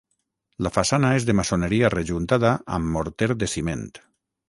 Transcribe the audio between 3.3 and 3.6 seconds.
de